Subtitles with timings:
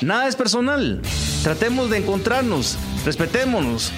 [0.00, 1.00] Nada es personal.
[1.42, 3.92] Tratemos de encontrarnos, respetémonos.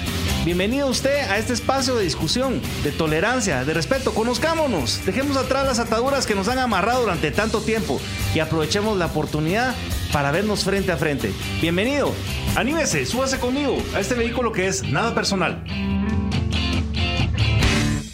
[0.44, 4.12] Bienvenido usted a este espacio de discusión, de tolerancia, de respeto.
[4.12, 8.00] Conozcámonos, dejemos atrás las ataduras que nos han amarrado durante tanto tiempo
[8.34, 9.74] y aprovechemos la oportunidad
[10.12, 11.32] para vernos frente a frente.
[11.60, 12.12] Bienvenido,
[12.56, 15.62] anímese, súbase conmigo a este vehículo que es nada personal.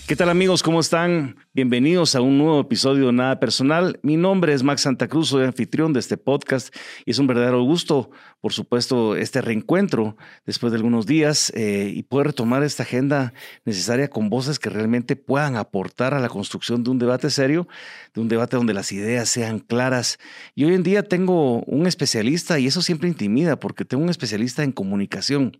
[0.06, 0.62] ¿Qué tal amigos?
[0.62, 1.34] ¿Cómo están?
[1.52, 3.98] Bienvenidos a un nuevo episodio de Nada Personal.
[4.02, 6.72] Mi nombre es Max Santa Cruz, soy anfitrión de este podcast
[7.04, 12.04] y es un verdadero gusto, por supuesto, este reencuentro después de algunos días eh, y
[12.04, 13.32] poder retomar esta agenda
[13.64, 17.66] necesaria con voces que realmente puedan aportar a la construcción de un debate serio,
[18.14, 20.18] de un debate donde las ideas sean claras.
[20.54, 24.62] Y hoy en día tengo un especialista y eso siempre intimida porque tengo un especialista
[24.62, 25.58] en comunicación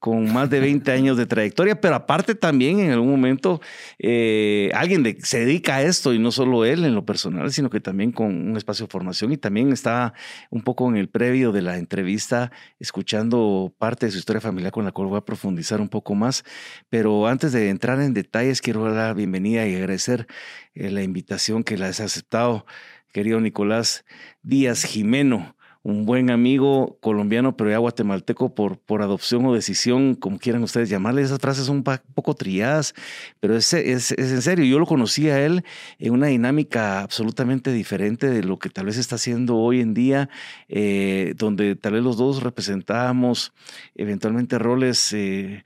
[0.00, 3.62] con más de 20 años de trayectoria, pero aparte también en algún momento
[3.98, 7.70] eh, alguien de se dedica a esto y no solo él en lo personal, sino
[7.70, 10.12] que también con un espacio de formación y también está
[10.50, 14.84] un poco en el previo de la entrevista escuchando parte de su historia familiar con
[14.84, 16.44] la cual voy a profundizar un poco más.
[16.90, 20.26] Pero antes de entrar en detalles, quiero dar la bienvenida y agradecer
[20.74, 22.66] eh, la invitación que la has aceptado,
[23.12, 24.04] querido Nicolás
[24.42, 25.55] Díaz Jimeno
[25.86, 30.88] un buen amigo colombiano, pero ya guatemalteco por, por adopción o decisión, como quieran ustedes
[30.88, 31.22] llamarle.
[31.22, 32.92] Esas frases son un poco triadas,
[33.38, 34.64] pero es, es, en serio.
[34.64, 35.62] Yo lo conocí a él
[36.00, 40.28] en una dinámica absolutamente diferente de lo que tal vez está haciendo hoy en día,
[40.68, 43.52] eh, donde tal vez los dos representábamos
[43.94, 45.12] eventualmente roles.
[45.12, 45.62] Eh,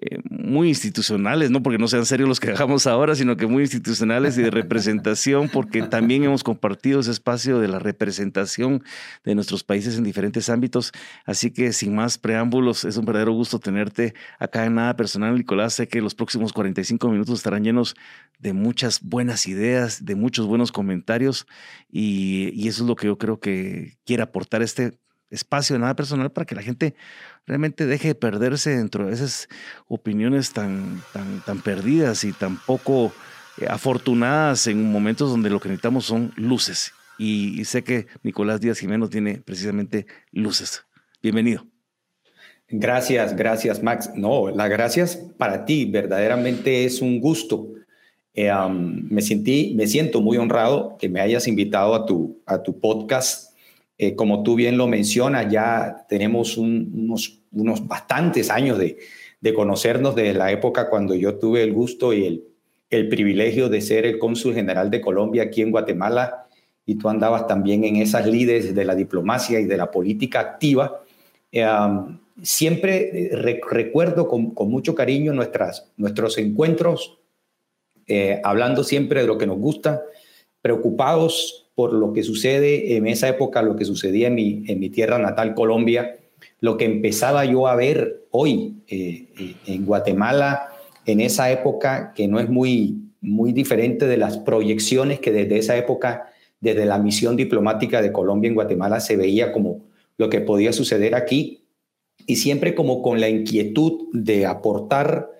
[0.00, 3.62] eh, muy institucionales, no porque no sean serios los que hagamos ahora, sino que muy
[3.62, 8.82] institucionales y de representación, porque también hemos compartido ese espacio de la representación
[9.22, 10.90] de nuestros países en diferentes ámbitos.
[11.24, 15.74] Así que sin más preámbulos, es un verdadero gusto tenerte acá en Nada Personal, Nicolás.
[15.74, 17.94] Sé que los próximos 45 minutos estarán llenos
[18.40, 21.46] de muchas buenas ideas, de muchos buenos comentarios
[21.88, 24.98] y, y eso es lo que yo creo que quiere aportar este
[25.34, 26.94] espacio de Nada Personal para que la gente
[27.46, 29.48] realmente deje de perderse dentro de esas
[29.88, 33.12] opiniones tan, tan, perdidas y tan poco
[33.60, 36.92] eh, afortunadas en momentos donde lo que necesitamos son luces.
[37.18, 40.84] Y, sé que Nicolás Díaz Jiménez tiene precisamente luces.
[41.22, 41.64] Bienvenido.
[42.68, 44.10] Gracias, gracias Max.
[44.16, 45.84] No, las gracias para ti.
[45.84, 47.68] Verdaderamente es un gusto.
[48.34, 52.80] Eh, me, sentí, me siento muy honrado que me hayas invitado a tu, a tu
[52.80, 53.53] podcast
[53.96, 58.98] eh, como tú bien lo mencionas, ya tenemos unos, unos bastantes años de,
[59.40, 62.44] de, conocernos desde la época cuando yo tuve el gusto y el,
[62.90, 66.48] el privilegio de ser el cónsul general de Colombia aquí en Guatemala
[66.84, 71.00] y tú andabas también en esas lides de la diplomacia y de la política activa.
[71.52, 71.64] Eh,
[72.42, 77.18] siempre eh, recuerdo con, con, mucho cariño nuestras, nuestros encuentros,
[78.42, 80.02] hablando siempre de lo que nos gusta,
[80.60, 84.90] preocupados por lo que sucede en esa época, lo que sucedía en mi, en mi
[84.90, 86.18] tierra natal, Colombia,
[86.60, 90.68] lo que empezaba yo a ver hoy eh, eh, en Guatemala,
[91.06, 95.76] en esa época que no es muy, muy diferente de las proyecciones que desde esa
[95.76, 96.30] época,
[96.60, 99.80] desde la misión diplomática de Colombia en Guatemala, se veía como
[100.16, 101.64] lo que podía suceder aquí.
[102.26, 105.30] Y siempre como con la inquietud de aportar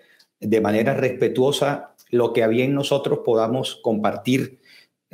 [0.41, 4.59] de manera respetuosa lo que había en nosotros podamos compartir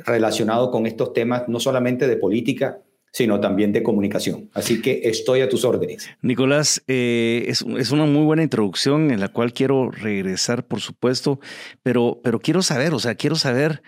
[0.05, 2.79] relacionado con estos temas, no solamente de política,
[3.11, 4.49] sino también de comunicación.
[4.53, 6.09] Así que estoy a tus órdenes.
[6.21, 11.39] Nicolás, eh, es, una muy buena introducción en la cual quiero regresar, por supuesto,
[11.83, 13.83] pero, pero quiero saber, o sea, quiero saber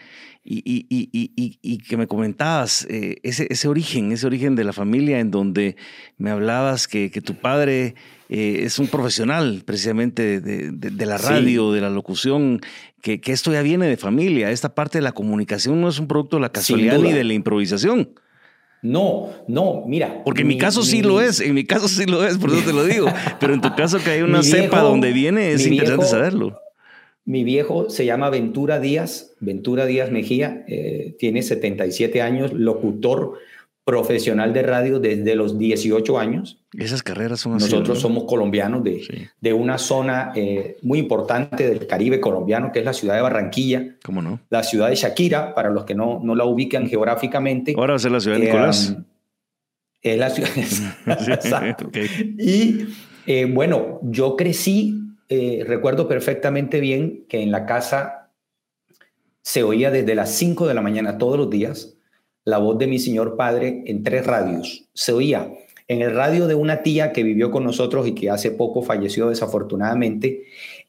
[0.45, 0.87] y,
[1.61, 5.77] y, que me comentabas eh, ese, ese origen, ese origen de la familia en donde
[6.17, 7.95] me hablabas que, que tu padre
[8.29, 12.61] eh, es un profesional precisamente de, la radio, de la locución,
[13.01, 14.51] que, esto ya viene de familia.
[14.51, 17.33] Esta parte de la comunicación no es un producto de la casualidad ni de la
[17.33, 18.09] improvisación.
[18.81, 20.23] No, no, mira.
[20.25, 22.63] Porque en mi, caso sí lo es, en mi caso sí lo es, por eso
[22.65, 23.07] te lo digo.
[23.39, 26.59] Pero en tu caso que hay una cepa donde viene, es interesante saberlo.
[27.25, 33.39] Mi viejo se llama Ventura Díaz, Ventura Díaz Mejía, eh, tiene 77 años, locutor
[33.85, 36.59] profesional de radio desde los 18 años.
[36.77, 37.65] Esas carreras son así.
[37.65, 42.85] Nosotros somos colombianos de, de una zona eh, muy importante del Caribe colombiano, que es
[42.85, 43.95] la ciudad de Barranquilla.
[44.03, 44.39] ¿Cómo no?
[44.49, 47.73] La ciudad de Shakira, para los que no, no la ubican geográficamente.
[47.77, 48.95] Ahora va a ser la ciudad de Nicolás.
[50.01, 50.49] Eh, es la ciudad.
[51.27, 51.89] Exacto.
[51.93, 52.85] Y
[53.25, 55.02] eh, bueno, yo crecí,
[55.65, 58.31] recuerdo perfectamente bien que en la casa
[59.41, 61.97] se oía desde las 5 de la mañana todos los días
[62.45, 64.89] la voz de mi señor padre en tres radios.
[64.93, 65.53] Se oía
[65.87, 69.29] en el radio de una tía que vivió con nosotros y que hace poco falleció
[69.29, 70.45] desafortunadamente,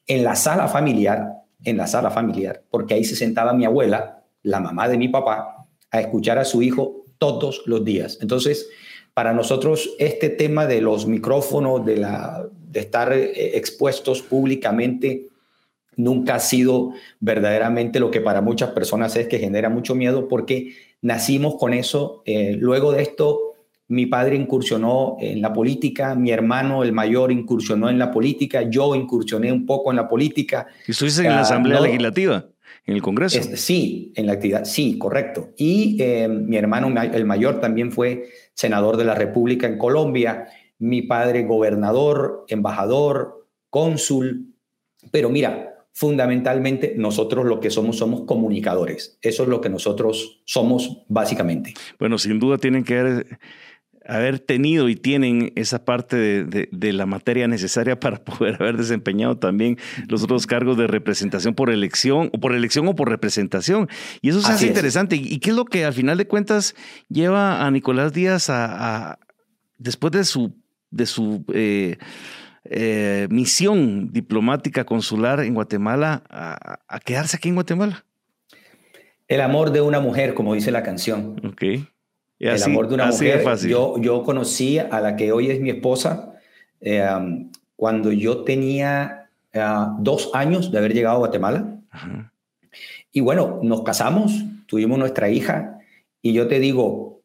[0.06, 1.28] en la sala familiar,
[1.62, 5.66] en la sala familiar, porque ahí se sentaba mi abuela, la mamá de mi papá,
[5.90, 8.18] a escuchar a su hijo todos los días.
[8.20, 8.68] Entonces,
[9.14, 15.28] para nosotros este tema de los micrófonos, de, la, de estar eh, expuestos públicamente,
[15.96, 20.74] nunca ha sido verdaderamente lo que para muchas personas es que genera mucho miedo porque
[21.00, 22.22] nacimos con eso.
[22.26, 23.54] Eh, luego de esto,
[23.86, 28.94] mi padre incursionó en la política, mi hermano, el mayor, incursionó en la política, yo
[28.96, 30.66] incursioné un poco en la política.
[30.88, 32.44] ¿Y estuviste en la Asamblea Legislativa?
[32.86, 33.40] ¿En el Congreso?
[33.54, 35.50] sí, en la actividad, sí, correcto.
[35.56, 40.48] Y eh, mi hermano, el mayor, también fue senador de la República en Colombia,
[40.78, 44.54] mi padre gobernador, embajador, cónsul.
[45.10, 49.18] Pero mira, fundamentalmente nosotros lo que somos somos comunicadores.
[49.22, 51.74] Eso es lo que nosotros somos básicamente.
[51.98, 53.24] Bueno, sin duda tienen que
[54.06, 59.78] haber tenido y tienen esa parte de, la materia necesaria para poder haber desempeñado también
[60.08, 63.88] los otros cargos de representación por elección, o por elección o por representación.
[64.20, 65.16] Y eso se hace interesante.
[65.16, 66.74] ¿Y qué es lo que al final de cuentas
[67.08, 69.18] lleva a Nicolás Díaz a,
[69.78, 70.54] después de su,
[70.94, 71.96] de su eh,
[72.64, 78.04] eh, misión diplomática consular en Guatemala, a, a quedarse aquí en Guatemala?
[79.28, 81.40] El amor de una mujer, como dice la canción.
[81.46, 81.62] Ok
[82.38, 83.44] el amor de una mujer.
[83.66, 86.34] Yo, yo conocí a la que hoy es mi esposa
[86.80, 87.06] eh,
[87.76, 89.62] cuando yo tenía eh,
[90.00, 91.78] dos años de haber llegado a Guatemala.
[93.12, 95.78] Y bueno, nos casamos, tuvimos nuestra hija
[96.20, 97.22] y yo te digo,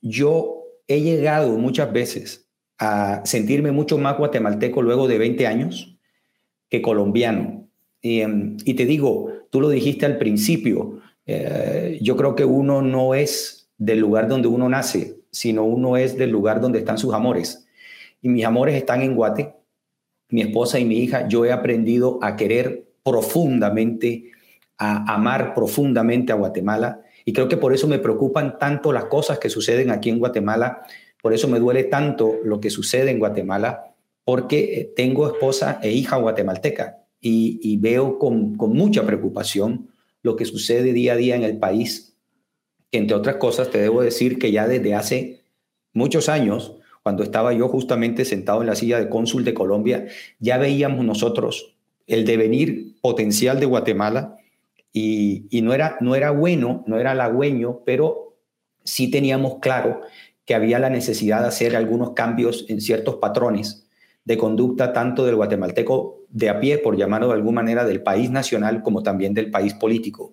[0.00, 2.43] yo he llegado muchas veces
[2.78, 5.96] a sentirme mucho más guatemalteco luego de 20 años
[6.68, 7.68] que colombiano.
[8.00, 12.82] Y, em, y te digo, tú lo dijiste al principio, eh, yo creo que uno
[12.82, 17.14] no es del lugar donde uno nace, sino uno es del lugar donde están sus
[17.14, 17.66] amores.
[18.22, 19.54] Y mis amores están en Guate,
[20.28, 21.28] mi esposa y mi hija.
[21.28, 24.30] Yo he aprendido a querer profundamente,
[24.78, 27.02] a amar profundamente a Guatemala.
[27.24, 30.82] Y creo que por eso me preocupan tanto las cosas que suceden aquí en Guatemala.
[31.24, 33.94] Por eso me duele tanto lo que sucede en Guatemala,
[34.26, 39.88] porque eh, tengo esposa e hija guatemalteca y, veo con, mucha preocupación
[40.20, 42.14] lo que sucede día a día en el país
[42.92, 45.40] entre otras cosas, te debo decir que ya desde hace
[45.94, 50.06] muchos años, cuando estaba yo justamente sentado en la silla de cónsul de Colombia,
[50.40, 51.74] ya veíamos nosotros
[52.06, 54.36] el devenir potencial de Guatemala
[54.92, 58.36] y, no, era, no era bueno, no era halagüeño, pero
[58.84, 60.02] sí teníamos claro
[60.44, 63.86] que había la necesidad de hacer algunos cambios en ciertos patrones
[64.24, 68.30] de conducta, tanto del guatemalteco de a pie, por llamarlo de alguna manera, del país
[68.30, 70.32] nacional, como también del país político.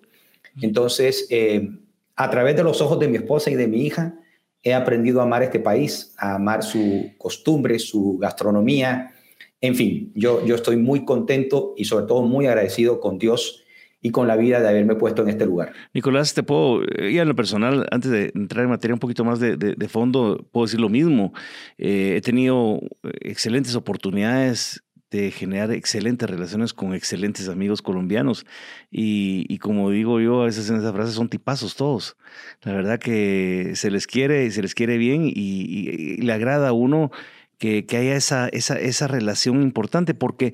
[0.60, 1.70] Entonces, eh,
[2.16, 4.14] a través de los ojos de mi esposa y de mi hija,
[4.62, 9.12] he aprendido a amar este país, a amar su costumbre, su gastronomía.
[9.60, 13.61] En fin, yo, yo estoy muy contento y sobre todo muy agradecido con Dios
[14.02, 15.72] y con la vida de haberme puesto en este lugar.
[15.94, 19.38] Nicolás, te puedo, y en lo personal, antes de entrar en materia un poquito más
[19.38, 21.32] de, de, fondo, puedo decir lo mismo.
[21.78, 22.80] Eh, he tenido
[23.20, 24.82] excelentes oportunidades
[25.12, 28.44] de generar excelentes relaciones con excelentes amigos colombianos.
[28.90, 32.16] Y, como digo yo a veces en esa frase, son tipazos todos.
[32.62, 37.10] La verdad que se les quiere, se les quiere bien y, le agrada a uno
[37.58, 40.52] que, haya esa, esa, esa relación importante, porque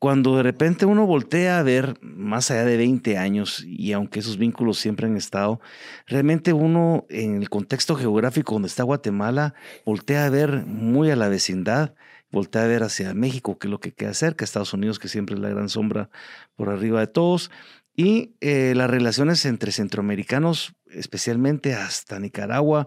[0.00, 4.38] cuando de repente uno voltea a ver más allá de 20 años, y aunque esos
[4.38, 5.60] vínculos siempre han estado,
[6.06, 9.54] realmente uno en el contexto geográfico donde está Guatemala,
[9.84, 11.94] voltea a ver muy a la vecindad
[12.32, 15.34] voltea a ver hacia México, que es lo que queda cerca, Estados Unidos, que siempre
[15.34, 16.10] es la gran sombra
[16.54, 17.50] por arriba de todos,
[17.96, 22.86] y eh, las relaciones entre centroamericanos, especialmente hasta Nicaragua,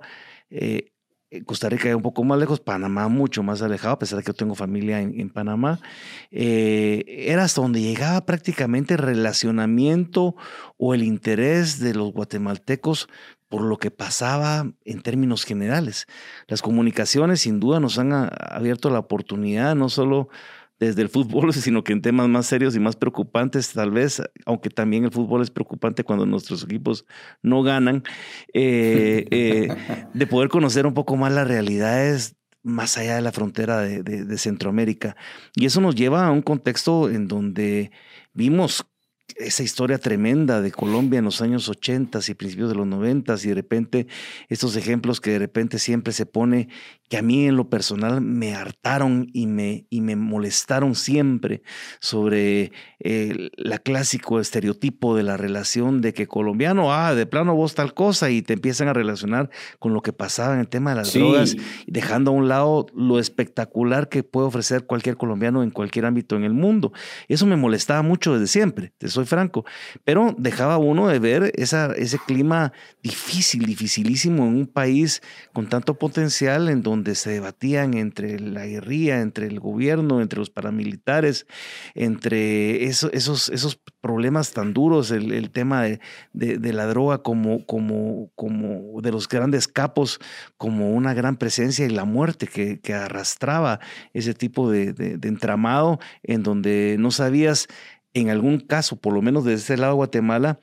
[0.50, 0.93] eh,
[1.46, 4.36] Costa Rica un poco más lejos, Panamá mucho más alejado, a pesar de que yo
[4.36, 5.80] tengo familia en, Panamá,
[6.32, 10.36] eh, era hasta donde llegaba prácticamente el relacionamiento
[10.78, 13.08] o el interés de los guatemaltecos
[13.50, 16.08] por lo que pasaba en términos generales.
[16.48, 20.30] Las comunicaciones sin duda nos han abierto la oportunidad, no solo
[20.80, 24.70] desde el fútbol, sino que en temas más serios y más preocupantes, tal vez, aunque
[24.70, 27.06] también el fútbol es preocupante cuando nuestros equipos
[27.42, 28.04] no ganan,
[28.54, 29.68] eh, eh,
[30.14, 34.38] de poder conocer un poco más las realidades más allá de la frontera de, de
[34.38, 35.18] Centroamérica.
[35.54, 37.92] Y eso nos lleva a un contexto en donde
[38.34, 38.86] vimos
[39.36, 43.48] esa historia tremenda de Colombia en los años 80 y principios de los 90 y
[43.48, 44.08] de repente
[44.50, 46.68] estos ejemplos que de repente siempre se pone
[47.10, 51.64] que a mí en lo personal me hartaron y me, y me molestaron siempre
[52.00, 57.76] sobre el la clásico estereotipo de la relación de que colombiano, ah, de plano vos
[57.76, 59.50] tal cosa y te empiezan a relacionar
[59.80, 61.56] con lo que pasaba en el tema de las drogas,
[61.88, 66.44] dejando a un lado lo espectacular que puede ofrecer cualquier colombiano en cualquier ámbito en
[66.44, 66.94] el mundo.
[67.28, 69.66] Eso me molestaba mucho desde siempre, soy franco,
[70.04, 75.22] pero dejaba uno de ver ese clima difícil, dificilísimo en un país
[75.54, 80.50] con tanto potencial en donde se debatían entre la guerrilla, entre el gobierno, entre los
[80.50, 81.48] paramilitares,
[81.96, 86.00] entre esos, esos problemas tan duros, el, tema de,
[86.74, 90.20] la droga como, como, como de los grandes capos,
[90.58, 93.80] como una gran presencia y la muerte que, que arrastraba
[94.14, 97.68] ese tipo de, de entramado en donde no sabías
[98.14, 100.60] en algún caso, por lo menos desde este lado de Guatemala,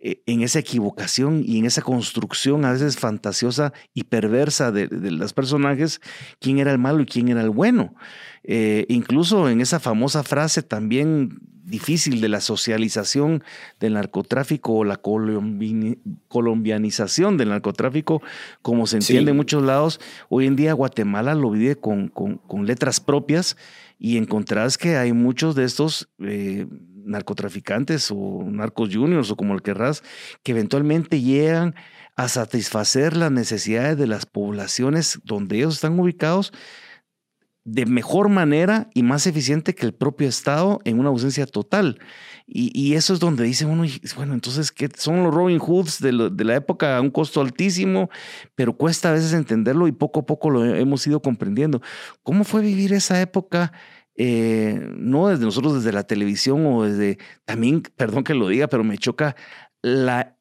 [0.00, 5.32] eh, en esa equivocación y en esa construcción a veces fantasiosa y perversa de, los
[5.32, 6.00] personajes,
[6.38, 7.96] quién era el malo y quién era el bueno.
[8.44, 13.42] Eh, incluso en esa famosa frase también difícil de la socialización
[13.80, 15.00] del narcotráfico o la
[16.28, 18.22] colombianización del narcotráfico,
[18.62, 23.00] como se entiende en muchos lados, hoy en día Guatemala lo vive con, con letras
[23.00, 23.56] propias
[23.98, 26.66] y encontrás que hay muchos de estos eh,
[27.04, 30.02] narcotraficantes o narcos juniors o como el querrás,
[30.42, 31.74] que eventualmente llegan
[32.16, 36.52] a satisfacer las necesidades de las poblaciones donde ellos están ubicados
[37.64, 41.98] de mejor manera y más eficiente que el propio Estado en una ausencia total.
[42.50, 43.84] Y, eso es donde dice uno,
[44.16, 48.08] bueno, entonces, ¿qué son los Robin Hoods de, de, la época a un costo altísimo?
[48.54, 51.82] Pero cuesta a veces entenderlo y poco a poco lo hemos ido comprendiendo.
[52.22, 53.72] ¿Cómo fue vivir esa época?
[54.20, 58.82] Eh, no desde nosotros, desde la televisión o desde, también, perdón que lo diga, pero
[58.82, 59.36] me choca
[59.80, 60.36] la,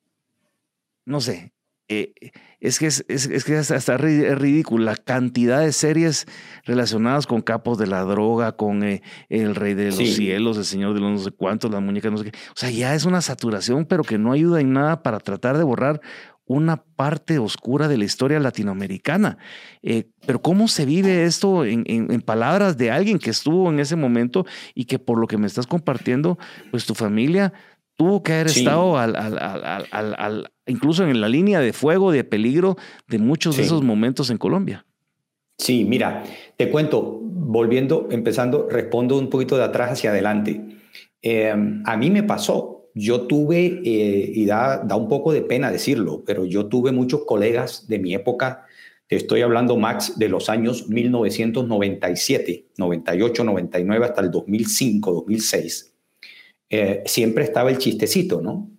[1.05, 1.53] no sé,
[1.87, 2.13] eh,
[2.59, 6.25] es que es, es, que hasta es ridículo la cantidad de series
[6.65, 10.93] relacionadas con capos de la droga, con eh, el rey de los cielos, el señor
[10.93, 12.37] de los no sé cuántos, las muñecas no sé qué.
[12.49, 15.63] O sea, ya es una saturación, pero que no ayuda en nada para tratar de
[15.63, 16.01] borrar
[16.47, 19.37] una parte oscura de la historia latinoamericana.
[19.83, 23.97] Eh, pero ¿cómo se vive esto en, en, palabras de alguien que estuvo en ese
[23.97, 26.39] momento y que por lo que me estás compartiendo,
[26.71, 27.53] pues tu familia
[27.97, 32.77] tuvo que haber estado al, al, al, incluso en la línea de fuego, de peligro
[33.07, 34.85] de muchos de esos momentos en Colombia.
[35.57, 36.23] Sí, mira,
[36.55, 40.61] te cuento, volviendo, empezando, respondo un poquito de atrás hacia adelante.
[41.21, 41.53] Eh,
[41.85, 46.23] a mí me pasó, yo tuve, eh, y da, da un poco de pena decirlo,
[46.25, 48.65] pero yo tuve muchos colegas de mi época,
[49.07, 55.93] te estoy hablando, Max, de los años 1997, 98, 99 hasta el 2005, 2006
[56.69, 58.69] eh, siempre estaba el chistecito, ¿no?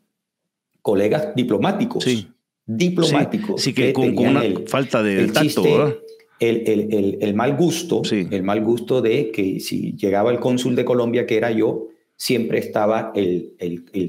[0.89, 2.03] Colegas diplomáticos.
[2.03, 2.29] Sí.
[2.65, 3.61] Diplomáticos.
[3.61, 6.01] Sí, que, con, una falta de el tacto,
[6.41, 11.37] el, mal gusto, el mal gusto de que si llegaba el cónsul de Colombia, que
[11.37, 13.55] era yo, siempre estaba el,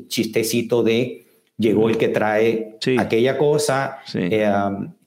[0.08, 1.26] chistecito de
[1.58, 4.50] llegó el que trae aquella cosa, eh,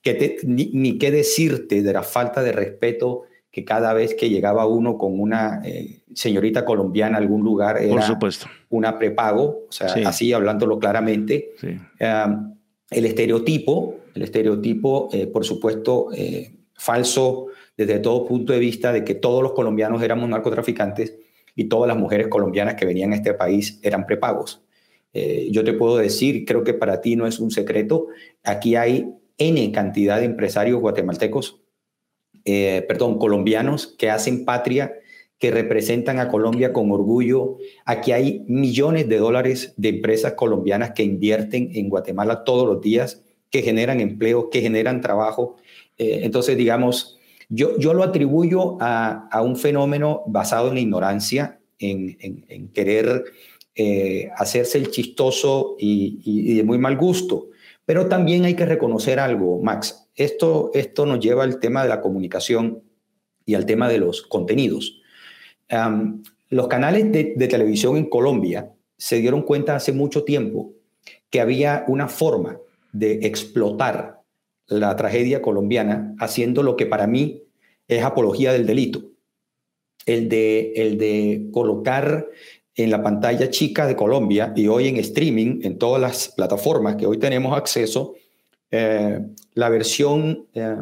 [0.02, 4.66] que ni, ni, qué decirte de la falta de respeto que cada vez que llegaba
[4.66, 8.46] uno con una eh, señorita colombiana a algún lugar era Por supuesto.
[8.70, 11.50] una prepago, o sea, así hablándolo claramente.
[11.98, 19.04] el estereotipo, el estereotipo, eh, por supuesto, eh, falso desde todo punto de vista de
[19.04, 21.18] que todos los colombianos éramos narcotraficantes
[21.54, 24.62] y todas las mujeres colombianas que venían a este país eran prepagos.
[25.50, 28.06] yo te puedo decir, creo que para ti no es un secreto,
[28.42, 31.61] aquí hay N cantidad de empresarios guatemaltecos
[32.44, 34.94] eh, perdón, colombianos que hacen patria,
[35.38, 37.58] que representan a Colombia con orgullo.
[37.84, 43.22] Aquí hay millones de dólares de empresas colombianas que invierten en Guatemala todos los días,
[43.50, 45.56] que generan empleo, que generan trabajo.
[45.98, 47.18] Eh, entonces, digamos,
[47.48, 53.24] yo, yo lo atribuyo a, un fenómeno basado en la ignorancia, en, querer
[53.74, 57.48] eh, hacerse el chistoso y de muy mal gusto.
[57.84, 62.00] Pero también hay que reconocer algo, Max esto, esto nos lleva al tema de la
[62.00, 62.82] comunicación
[63.44, 65.00] y al tema de los contenidos.
[66.48, 70.72] los canales de, televisión en Colombia se dieron cuenta hace mucho tiempo
[71.30, 72.58] que había una forma
[72.92, 74.20] de explotar
[74.66, 77.42] la tragedia colombiana haciendo lo que para mí
[77.88, 79.02] es apología del delito.
[80.04, 82.26] El de, el de colocar
[82.74, 87.06] en la pantalla chica de Colombia y hoy en streaming, en todas las plataformas que
[87.06, 88.14] hoy tenemos acceso,
[88.70, 89.20] eh,
[89.54, 90.76] la versión, eh,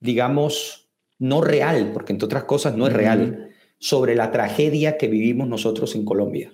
[0.00, 0.88] digamos,
[1.18, 5.94] no real, porque entre otras cosas no es real, sobre la tragedia que vivimos nosotros
[5.94, 6.52] en Colombia.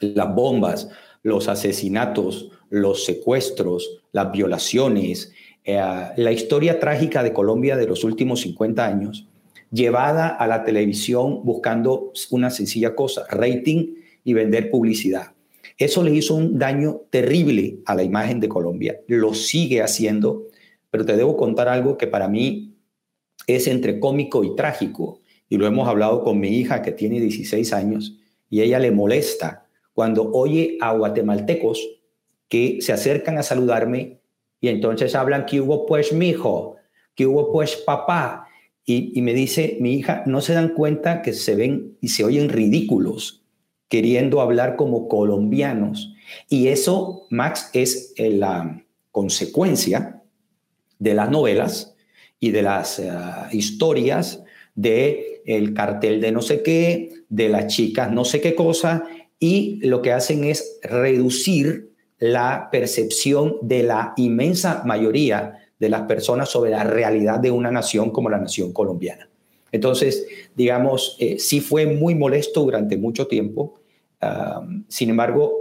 [0.00, 0.88] las bombas,
[1.24, 5.32] los asesinatos, los secuestros, las violaciones,
[5.64, 5.82] eh,
[6.16, 9.26] la historia trágica de Colombia de los últimos 50 años,
[9.72, 15.32] llevada a la televisión buscando una sencilla cosa, rating y vender publicidad.
[15.78, 19.00] Eso le hizo un daño terrible a la imagen de Colombia.
[19.06, 20.48] Lo sigue haciendo,
[20.90, 22.74] pero te debo contar algo que para mí
[23.46, 25.20] es entre cómico y trágico.
[25.48, 28.18] Y lo hemos hablado con mi hija que tiene 16 años
[28.50, 31.80] y ella le molesta cuando oye a guatemaltecos
[32.48, 34.20] que se acercan a saludarme
[34.60, 36.76] y entonces hablan que hubo pues mi hijo,
[37.14, 38.48] que hubo pues papá.
[38.84, 42.24] Y, y me dice mi hija, no se dan cuenta que se ven y se
[42.24, 43.44] oyen ridículos
[43.88, 46.14] queriendo hablar como colombianos.
[46.48, 50.22] Y eso, Max, es eh, la consecuencia
[50.98, 51.94] de las novelas
[52.40, 53.10] y de las eh,
[53.52, 54.42] historias
[54.74, 59.04] de el cartel de no sé qué, de las chicas no sé qué cosa,
[59.40, 66.48] y lo que hacen es reducir la percepción de la inmensa mayoría de las personas
[66.48, 69.28] sobre la realidad de una nación como la nación colombiana.
[69.70, 70.26] Entonces,
[70.56, 73.77] digamos, eh, sí fue muy molesto durante mucho tiempo.
[74.88, 75.52] Sin embargo,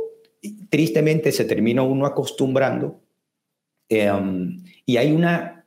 [0.69, 3.01] tristemente se termina uno acostumbrando
[3.89, 5.65] em, y hay una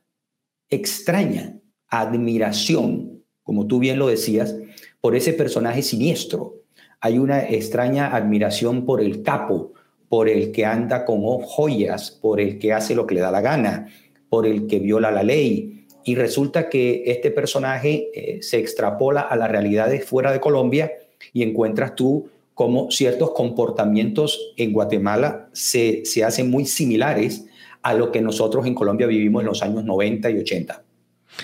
[0.69, 4.55] extraña admiración, como tú bien lo decías,
[5.01, 6.55] por ese personaje siniestro.
[6.99, 9.73] Hay una extraña admiración por el capo,
[10.07, 13.41] por el que anda con joyas, por el que hace lo que le da la
[13.41, 13.87] gana,
[14.29, 19.35] por el que viola la ley, y resulta que este personaje eh, se extrapola a
[19.35, 20.91] las realidades fuera de Colombia
[21.33, 22.29] y encuentras tú
[22.61, 27.47] cómo ciertos comportamientos en Guatemala se, se hacen muy similares
[27.81, 30.83] a lo que nosotros en Colombia vivimos en los años 90 y 80.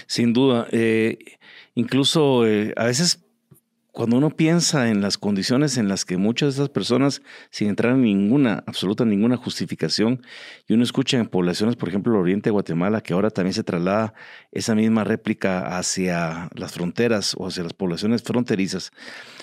[0.05, 0.67] Sin duda.
[0.69, 1.17] Eh,
[1.73, 3.25] incluso eh, a veces
[3.97, 7.93] cuando uno piensa en las condiciones en las que muchas de esas personas, sin entrar
[7.93, 10.21] en ninguna, absoluta ninguna justificación,
[10.67, 13.63] y uno escucha en poblaciones, por ejemplo, el oriente de Guatemala, que ahora también se
[13.63, 14.13] traslada
[14.51, 18.91] esa misma réplica hacia las fronteras o hacia las poblaciones fronterizas,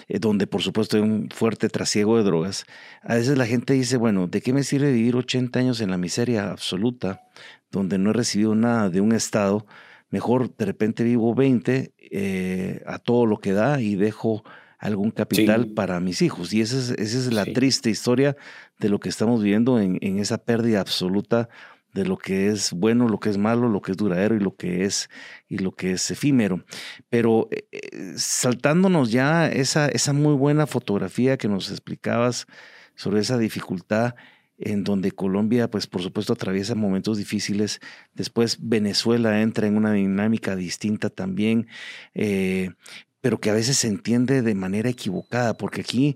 [0.08, 2.64] eh, donde por supuesto hay un fuerte trasiego de drogas,
[3.02, 5.98] a veces la gente dice, bueno, ¿de qué me sirve vivir 80 años en la
[5.98, 7.22] miseria absoluta,
[7.70, 9.66] donde no he recibido nada de un Estado?
[10.14, 14.44] mejor de repente vivo 20 eh, a todo lo que da y dejo
[14.78, 16.52] algún capital para mis hijos.
[16.52, 18.36] Y esa es, esa es la triste historia
[18.78, 21.48] de lo que estamos viviendo en, esa pérdida absoluta
[21.94, 24.56] de lo que es bueno, lo que es malo, lo que es duradero y lo
[24.56, 25.08] que es
[25.48, 26.64] y lo que es efímero.
[27.08, 32.46] Pero eh, eh, saltándonos ya esa, esa muy buena fotografía que nos explicabas
[32.96, 34.14] sobre esa dificultad,
[34.58, 37.80] en donde Colombia, pues por supuesto, atraviesa momentos difíciles.
[38.12, 41.68] Después Venezuela entra en una dinámica distinta también,
[42.14, 42.70] eh,
[43.24, 46.14] pero que a veces se entiende de manera equivocada, porque aquí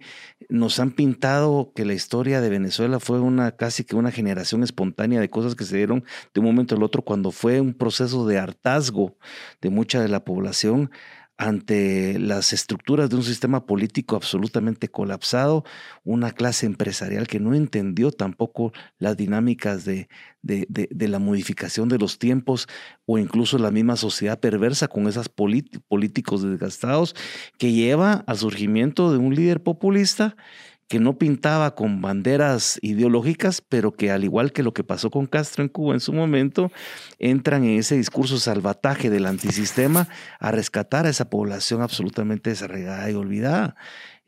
[0.51, 5.18] nos han pintado que la historia de Venezuela fue una casi que una generación espontánea
[5.18, 8.38] de cosas que se dieron de un momento al otro, cuando fue un proceso de
[8.38, 9.16] hartazgo
[9.62, 10.90] de mucha de la población
[11.38, 15.64] ante las estructuras de un sistema político absolutamente colapsado,
[16.05, 20.09] una clase empresarial que no entendió tampoco las dinámicas de,
[20.42, 22.66] de, la modificación de los tiempos
[23.07, 27.14] o incluso la misma sociedad perversa con esos políticos desgastados
[27.57, 30.37] que lleva al surgimiento de un líder populista
[30.88, 35.27] que no pintaba con banderas ideológicas, pero que al igual que lo que pasó con
[35.27, 36.72] Castro en Cuba en su momento,
[37.18, 40.09] entran en ese discurso salvataje del antisistema
[40.40, 43.77] a rescatar a esa población absolutamente desarraigada y olvidada.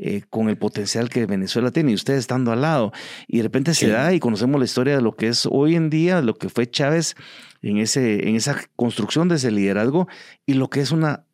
[0.02, 2.90] Eh, con el potencial que Venezuela tiene y ustedes estando al lado.
[3.28, 5.90] Y de repente se da y conocemos la historia de lo que es hoy en
[5.90, 7.16] día, lo que fue Chávez
[7.60, 10.08] en, ese, en esa construcción de ese liderazgo
[10.46, 11.26] y lo que es una,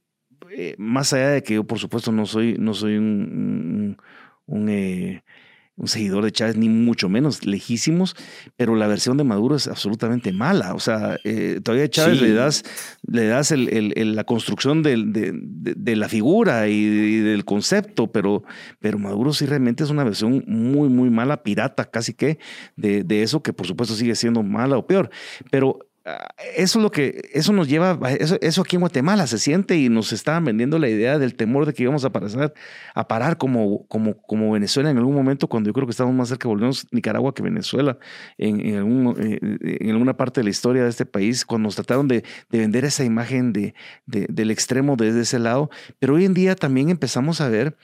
[0.50, 3.98] eh, más allá de que yo por supuesto no soy, no soy un
[4.48, 5.22] eh,
[5.76, 8.16] un, seguidor de Chávez, ni mucho menos lejísimos,
[8.56, 10.74] pero la versión de Maduro es absolutamente mala.
[10.74, 12.62] O sea, eh, todavía a Chávez le das,
[13.06, 18.42] le das la construcción de, la figura y, del concepto, pero,
[18.80, 22.38] pero Maduro sí realmente es una versión muy, muy mala, pirata casi que,
[22.76, 25.11] de, eso que por supuesto sigue siendo mala o peor.
[25.50, 25.78] Pero
[26.55, 29.88] eso es lo que, eso nos lleva, eso, eso aquí en Guatemala se siente y
[29.88, 32.55] nos estaban vendiendo la idea del temor de que íbamos a parar,
[32.95, 36.29] a parar como, como, como Venezuela en algún momento, cuando yo creo que estamos más
[36.29, 37.99] cerca, volvemos Nicaragua que Venezuela,
[38.38, 39.38] en, en, algún, eh,
[39.81, 42.85] en, alguna parte de la historia de este país, cuando nos trataron de, de vender
[42.85, 43.75] esa imagen de,
[44.07, 47.77] de, del extremo desde ese lado, pero hoy en día también empezamos a ver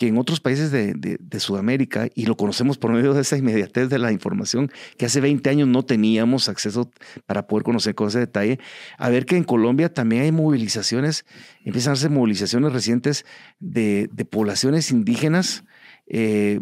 [0.00, 3.98] que en otros países de, Sudamérica, y lo conocemos por medio de esa inmediatez de
[3.98, 6.90] la información, que hace 20 años no teníamos acceso
[7.26, 8.58] para poder conocer con ese detalle,
[8.96, 11.26] a ver que en Colombia también hay movilizaciones,
[11.66, 13.26] empiezan a hacer movilizaciones recientes
[13.58, 15.64] de, poblaciones indígenas.
[16.06, 16.60] Eh,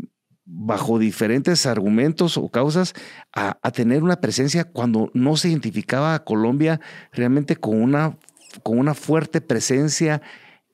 [0.51, 2.94] bajo diferentes argumentos o causas
[3.35, 6.81] a, tener una presencia cuando no se identificaba a Colombia
[7.12, 8.16] realmente con una,
[8.62, 10.22] con una fuerte presencia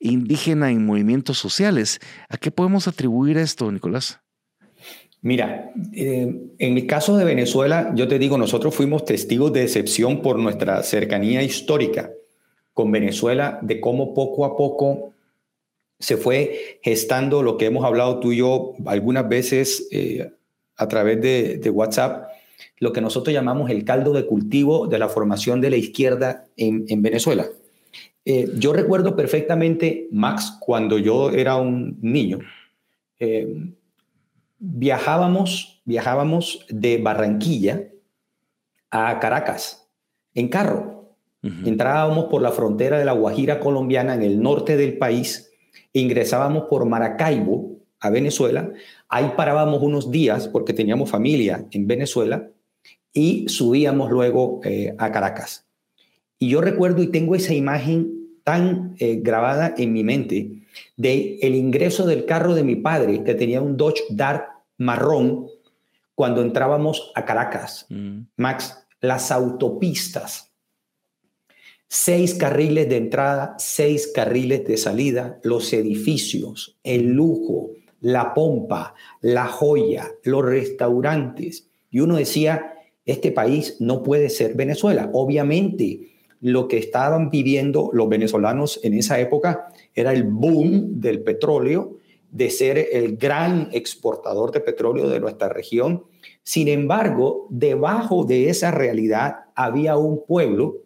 [0.01, 2.01] indígena en movimientos sociales.
[2.29, 4.21] ¿A qué podemos atribuir esto, Nicolás?
[5.23, 10.21] Mira, eh, en el caso de Venezuela, yo te digo, nosotros fuimos testigos de excepción
[10.21, 12.11] por nuestra cercanía histórica
[12.75, 15.15] con Venezuela, de cómo poco a poco
[15.99, 20.31] se fue gestando lo que hemos hablado tú y yo algunas veces eh,
[20.77, 22.29] a través de, WhatsApp,
[22.79, 27.01] lo que nosotros llamamos el caldo de cultivo de la formación de la izquierda en,
[27.01, 27.47] Venezuela.
[28.25, 32.39] Eh, yo recuerdo perfectamente, Max, cuando yo era un niño,
[33.19, 33.73] eh,
[34.59, 37.89] viajábamos, viajábamos de Barranquilla
[38.91, 39.89] a Caracas
[40.35, 40.93] en carro.
[41.67, 45.55] Entrábamos por la frontera de la Guajira colombiana en el norte del país
[45.95, 48.71] ingresábamos por Maracaibo a Venezuela,
[49.09, 52.51] ahí parábamos unos días porque teníamos familia en Venezuela
[53.13, 55.67] y subíamos luego eh, a Caracas.
[56.45, 60.51] Y yo recuerdo y tengo esa imagen tan eh, grabada en mi mente
[60.99, 64.45] de el ingreso del carro de mi padre que tenía un Dodge Dart
[64.77, 65.47] marrón
[66.15, 67.87] cuando entrábamos a Caracas.
[67.89, 68.25] Mm.
[68.37, 70.51] Max, las autopistas
[71.89, 77.71] Seis carriles de entrada, seis carriles de salida, los edificios, el lujo,
[78.03, 81.71] la pompa, la joya, los restaurantes.
[81.91, 82.75] Y uno decía,
[83.07, 85.09] este país no puede ser Venezuela.
[85.15, 86.14] Obviamente,
[86.45, 91.97] lo que estaban viviendo los venezolanos en esa época era el boom del petróleo,
[92.31, 96.05] de ser el gran exportador de petróleo de nuestra región.
[96.43, 100.85] Sin embargo, debajo de esa realidad había un pueblo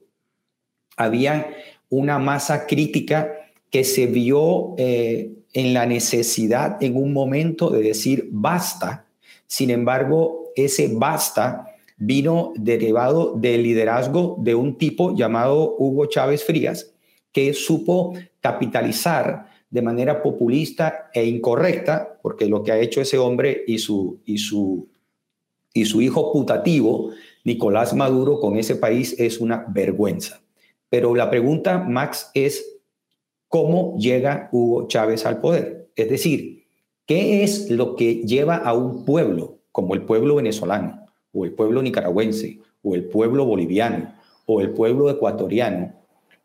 [0.98, 1.54] había
[1.88, 3.32] una masa crítica
[3.70, 9.06] que se vio eh, en la necesidad en un momento de decir basta.
[9.46, 11.66] Sin embargo, ese basta
[11.98, 16.94] vino derivado del liderazgo de un tipo llamado Hugo Chávez Frías,
[17.32, 23.64] que supo capitalizar de manera populista e incorrecta, porque lo que ha hecho ese hombre
[23.66, 24.88] y su, y su,
[25.74, 27.10] y su hijo putativo,
[27.44, 30.40] Nicolás Maduro, con ese país es una vergüenza.
[30.88, 32.80] Pero la pregunta, Max, es
[33.48, 35.90] cómo llega Hugo Chávez al poder.
[35.96, 36.64] Es decir,
[37.04, 41.07] ¿qué es lo que lleva a un pueblo como el pueblo venezolano,
[41.38, 44.14] o el pueblo nicaragüense, o el pueblo boliviano,
[44.46, 45.92] o el pueblo ecuatoriano,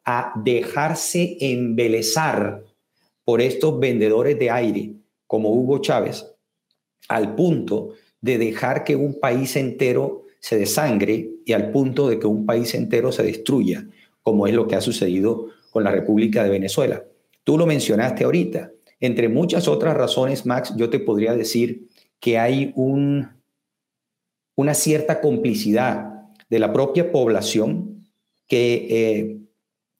[0.05, 2.63] a dejarse embelezar
[3.23, 4.93] por estos vendedores de aire
[5.27, 6.25] como Hugo Chávez,
[7.07, 12.27] al punto de dejar que un país entero se desangre y al punto de que
[12.27, 13.87] un país entero se destruya?
[14.23, 17.03] como es lo que ha sucedido con la República de Venezuela.
[17.43, 18.71] Tú lo mencionaste ahorita.
[18.99, 23.27] Entre muchas otras razones, Max, yo te podría decir que hay un,
[24.55, 28.05] una cierta complicidad de la propia población
[28.47, 29.37] que eh,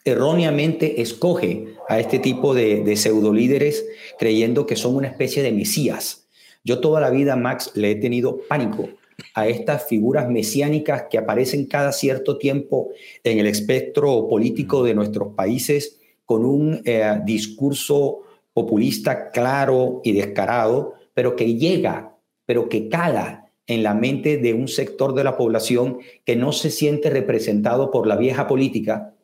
[0.06, 3.86] erróneamente escoge a este tipo de, de pseudolíderes
[4.20, 6.28] creyendo que son una especie de mesías.
[6.64, 8.90] Yo toda la vida, Max, le he tenido pánico
[9.34, 12.90] a estas figuras mesiánicas que aparecen cada cierto tiempo
[13.24, 18.22] en el espectro político de nuestros países con un eh, discurso
[18.54, 24.68] populista claro y descarado, pero que llega, pero que cala en la mente de un
[24.68, 29.16] sector de la población que no se siente representado por la vieja política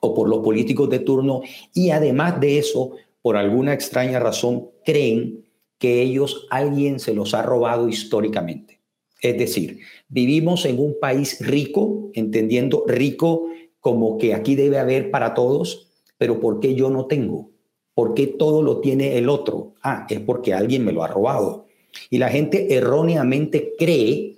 [0.00, 1.42] o por los políticos de turno
[1.74, 5.46] y además de eso, por alguna extraña razón, creen
[5.78, 8.80] que ellos alguien se los ha robado históricamente.
[9.20, 13.48] Es decir, vivimos en un país rico, entendiendo rico
[13.80, 17.50] como que aquí debe haber para todos, pero ¿por qué yo no tengo?
[17.94, 19.74] ¿Por qué todo lo tiene el otro?
[19.82, 21.65] Ah, es porque alguien me lo ha robado.
[22.10, 24.36] Y la gente erróneamente cree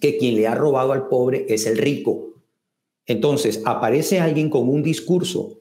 [0.00, 2.34] que quien le ha robado al pobre es el rico.
[3.06, 5.60] Entonces, aparece alguien con un discurso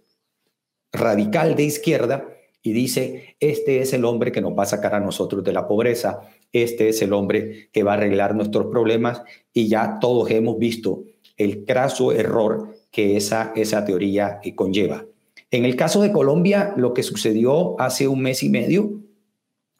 [0.91, 2.27] radical de izquierda
[2.63, 5.67] y dice, este es el hombre que nos va a sacar a nosotros de la
[5.67, 6.21] pobreza,
[6.51, 11.03] este es el hombre que va a arreglar nuestros problemas y ya todos hemos visto
[11.37, 15.05] el craso error que esa, esa teoría eh, conlleva.
[15.49, 19.01] En el caso de Colombia, lo que sucedió hace un mes y medio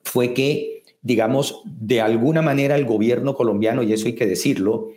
[0.03, 0.70] fue que,
[1.01, 4.89] digamos, de alguna manera el gobierno colombiano, y eso hay que decirlo,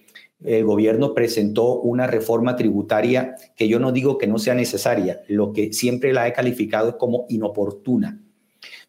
[0.42, 5.52] el gobierno presentó una reforma tributaria que yo no digo que no sea necesaria, lo
[5.52, 8.20] que siempre la he calificado es como inoportuna.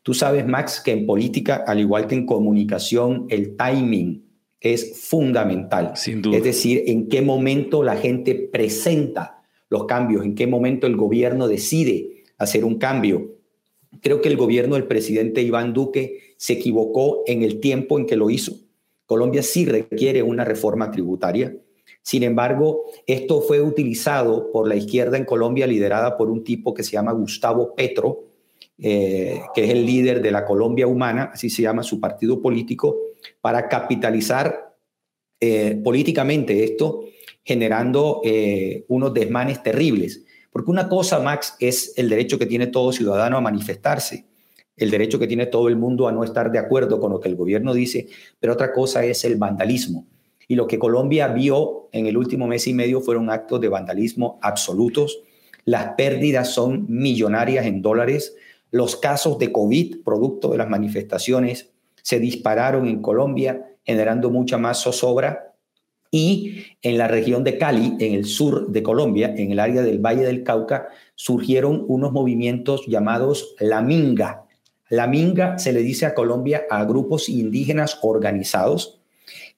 [0.03, 4.23] Tú sabes, Max, que en política, al igual que en comunicación, el timing
[4.59, 5.93] es fundamental.
[5.95, 6.37] Sin duda.
[6.37, 11.47] Es decir, en qué momento la gente presenta los cambios, en qué momento el gobierno
[11.47, 13.34] decide hacer un cambio.
[14.01, 18.15] Creo que el gobierno del presidente Iván Duque se equivocó en el tiempo en que
[18.15, 18.53] lo hizo.
[19.05, 21.55] Colombia sí requiere una reforma tributaria.
[22.01, 26.83] Sin embargo, esto fue utilizado por la izquierda en Colombia, liderada por un tipo que
[26.83, 28.25] se llama Gustavo Petro,
[28.77, 32.97] eh, que es el líder de la Colombia Humana, así se llama su partido político,
[33.41, 34.75] para capitalizar
[35.39, 37.05] eh, políticamente esto,
[37.43, 40.25] generando eh, unos desmanes terribles.
[40.55, 44.23] Porque una cosa, Max, es el derecho que tiene todo ciudadano a manifestarse,
[44.77, 47.27] el derecho que tiene todo el mundo a no estar de acuerdo con lo que
[47.27, 48.07] el gobierno dice,
[48.39, 50.07] pero otra cosa es el vandalismo.
[50.47, 54.39] Y lo que Colombia vio en el último mes y medio fueron actos de vandalismo
[54.41, 55.19] absolutos.
[55.65, 58.37] Las pérdidas son millonarias en dólares.
[58.71, 64.81] Los casos de COVID, producto de las manifestaciones, se dispararon en Colombia, generando mucha más
[64.81, 65.53] zozobra.
[66.11, 69.99] Y en la región de Cali, en el sur de Colombia, en el área del
[69.99, 74.45] Valle del Cauca, surgieron unos movimientos llamados La Minga.
[74.89, 78.99] La Minga se le dice a Colombia a grupos indígenas organizados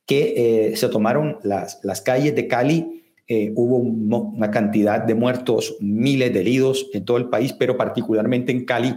[0.05, 3.03] que eh, se tomaron las, las calles de Cali.
[3.27, 8.53] Eh, hubo una cantidad de muertos, miles de heridos en todo el país, pero particularmente
[8.53, 8.95] en Cali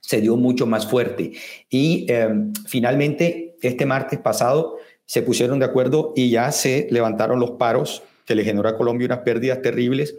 [0.00, 1.32] se dio mucho más fuerte.
[1.70, 4.76] Y em, finalmente, este martes pasado,
[5.06, 9.06] se pusieron de acuerdo y ya se levantaron los paros que le generó a Colombia
[9.06, 10.14] unas pérdidas terribles.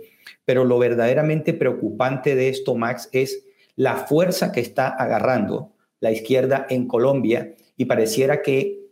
[0.45, 6.67] Pero lo verdaderamente preocupante de esto, Max, es la fuerza que está agarrando la izquierda
[6.69, 8.83] en Colombia y pareciera que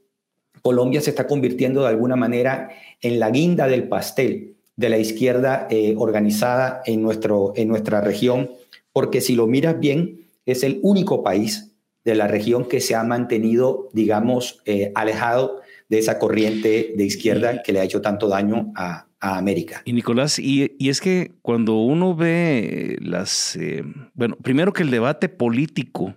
[0.62, 2.70] Colombia se está convirtiendo de alguna manera
[3.02, 8.52] en la guinda del pastel de la izquierda eh, organizada en, nuestro, en nuestra región,
[8.94, 11.74] porque si lo miras bien, es el único país
[12.04, 17.62] de la región que se ha mantenido, digamos, eh, alejado de esa corriente de izquierda
[17.62, 19.84] que le ha hecho tanto daño a, América.
[19.86, 23.84] Y Nicolás, y, es que cuando uno ve las, eh,
[24.16, 26.16] bueno, primero que el debate político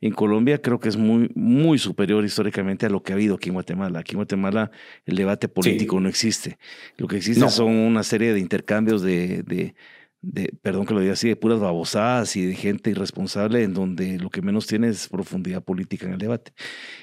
[0.00, 3.50] en Colombia creo que es muy, muy superior históricamente a lo que ha habido aquí
[3.50, 3.98] en Guatemala.
[3.98, 4.70] Aquí en Guatemala
[5.04, 6.56] el debate político no existe.
[6.96, 9.74] Lo que existe son una serie de intercambios de, de,
[10.22, 14.18] de, perdón que lo diga así, de puras babosadas y de gente irresponsable en donde
[14.18, 16.52] lo que menos tiene es profundidad política en el debate.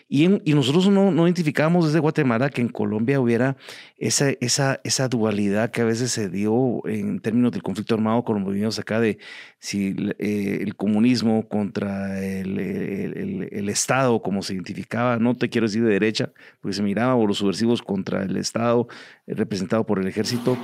[0.07, 3.57] Y, nosotros no, no, identificamos desde Guatemala que en Colombia hubiera
[3.97, 8.35] esa, esa, esa dualidad que a veces se dio en términos del conflicto armado con
[8.35, 9.17] los movimientos acá de
[9.59, 15.67] si eh, el comunismo contra el, el, el, Estado, como se identificaba, no te quiero
[15.67, 18.87] decir de derecha, porque se miraba, o los subversivos contra el Estado
[19.25, 20.57] eh, representado por el ejército,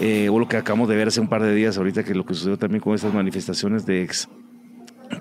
[0.00, 2.24] eh, o lo que acabamos de ver hace un par de días ahorita, que lo
[2.24, 4.28] que sucedió también con estas manifestaciones de ex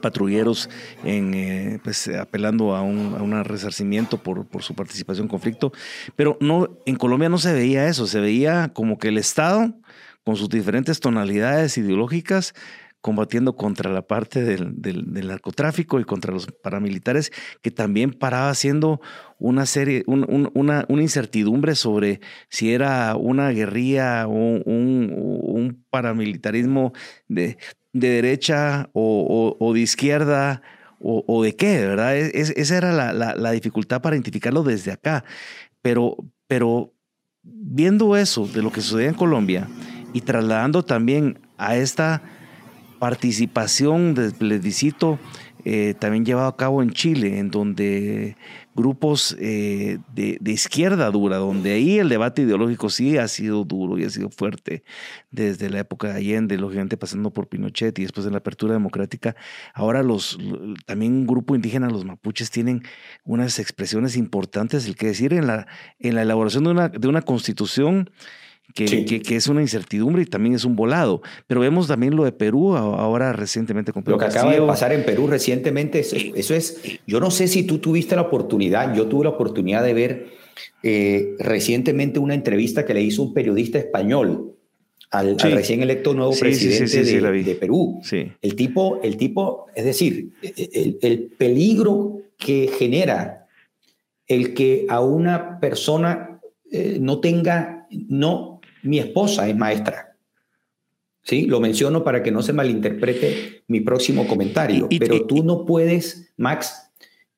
[0.02, 0.70] patrulleros
[1.04, 5.72] en, eh, pues, apelando a un, a un resarcimiento por, por, su participación en conflicto.
[6.16, 9.74] Pero no, en Colombia no se veía eso, se veía como que el Estado,
[10.24, 12.54] con sus diferentes tonalidades ideológicas,
[13.04, 19.02] combatiendo contra la parte del, del, narcotráfico y contra los paramilitares, que también paraba haciendo
[19.39, 26.94] una serie, una, una, incertidumbre sobre si era una guerrilla o un, paramilitarismo
[27.28, 27.58] de,
[27.92, 30.62] de derecha o, de izquierda
[30.98, 32.16] o, de qué, ¿verdad?
[32.16, 35.26] esa era la, dificultad para identificarlo desde acá.
[35.82, 36.16] Pero,
[36.48, 36.94] pero
[37.44, 39.68] viendo eso de lo que sucede en Colombia
[40.13, 42.24] y trasladando también a esta
[43.04, 45.20] participación del plebiscito
[45.66, 48.38] eh, también llevado a cabo en Chile, en donde
[48.76, 54.06] grupos eh, de, izquierda dura, donde ahí el debate ideológico sí ha sido duro y
[54.06, 54.86] ha sido fuerte
[55.32, 59.36] desde la época de Allende, lógicamente pasando por Pinochet y después de la apertura democrática.
[59.74, 60.38] Ahora los
[60.86, 62.84] también un grupo indígena, los mapuches, tienen
[63.26, 65.68] unas expresiones importantes, el que decir en la,
[66.00, 68.10] en la elaboración de una, de una constitución
[68.73, 71.21] que, que, es una incertidumbre y también es un volado.
[71.47, 75.06] Pero vemos también lo de Perú ahora recientemente con Lo que acaba de pasar en
[75.06, 79.32] Perú recientemente, eso, es, yo no sé si tú tuviste la oportunidad, yo tuve la
[79.32, 80.28] oportunidad de ver
[80.82, 84.56] eh, recientemente una entrevista que le hizo un periodista español
[85.12, 88.02] al, recién electo nuevo presidente de, de, Perú.
[88.41, 93.45] El, tipo, el tipo, es decir, el, el peligro que genera
[94.28, 96.39] el que a una persona
[96.71, 98.53] eh, no tenga, no
[98.84, 100.15] mi esposa es maestra.
[101.24, 101.46] ¿Sí?
[101.46, 104.89] Lo menciono para que no se malinterprete mi próximo comentario.
[105.00, 106.91] pero tú no puedes, Max,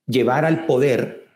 [0.08, 1.27] llevar al poder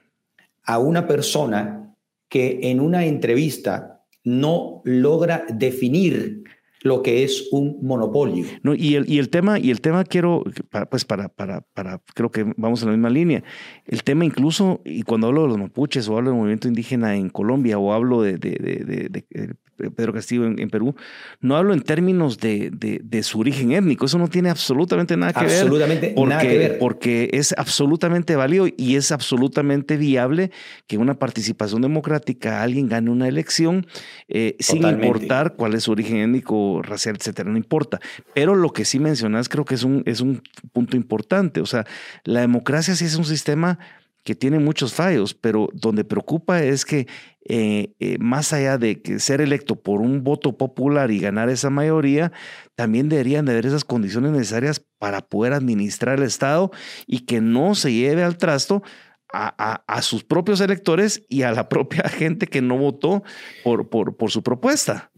[0.64, 1.96] a una persona
[2.28, 6.44] que en una entrevista no logra definir
[6.82, 8.46] lo que es un monopolio.
[8.64, 10.44] No, y, el, y el tema, y el tema quiero,
[10.90, 13.44] pues para, para, para, creo que vamos en la misma línea.
[13.86, 17.30] El tema incluso, y cuando hablo de los mapuches o hablo del movimiento indígena en
[17.30, 19.56] Colombia o hablo de, de, de, de
[19.96, 20.96] Pedro Castillo en, Perú,
[21.42, 25.46] no hablo en términos de, de, su origen étnico, eso no tiene absolutamente nada que
[25.46, 25.62] ver.
[25.62, 26.78] Absolutamente nada que ver.
[26.80, 30.52] Porque es absolutamente válido y es absolutamente viable
[30.88, 33.88] que una participación democrática alguien gane una elección
[34.28, 38.00] eh, sin importar cuál es su origen étnico, racial, etcétera, no importa.
[38.34, 40.42] Pero lo que sí mencionas creo que es un, es un
[40.74, 41.62] punto importante.
[41.62, 41.86] O sea,
[42.24, 43.80] la democracia sí es un sistema
[44.24, 47.08] que tiene muchos fallos, pero donde preocupa es que
[47.46, 51.70] eh, eh, más allá de que ser electo por un voto popular y ganar esa
[51.70, 52.32] mayoría,
[52.76, 56.72] también deberían de haber esas condiciones necesarias para poder administrar el Estado
[57.08, 58.84] y que no se lleve al trasto
[59.32, 63.24] a, sus propios electores y a la propia gente que no votó
[63.64, 63.88] por,
[64.32, 65.12] su propuesta.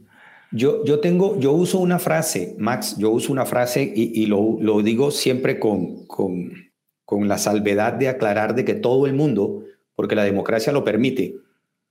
[0.52, 5.60] Yo, tengo, yo uso una frase, Max, yo uso una frase y, lo, digo siempre
[5.60, 6.52] con, con
[7.12, 11.36] con la salvedad de aclarar de que todo el mundo, porque la democracia lo permite,